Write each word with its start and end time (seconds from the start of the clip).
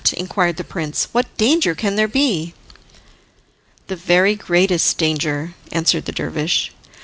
inquired 0.17 0.57
the 0.57 0.63
prince. 0.63 1.07
"What 1.11 1.27
danger 1.37 1.75
can 1.75 1.95
there 1.95 2.07
be?" 2.07 2.55
"The 3.85 3.95
very 3.95 4.33
greatest 4.33 4.97
danger," 4.97 5.53
answered 5.71 6.05
the 6.05 6.11
dervish. 6.11 6.71